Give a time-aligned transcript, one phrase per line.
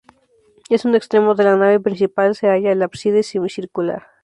[0.71, 4.01] En un extremo de la nave principal se halla el ábside, semicircular.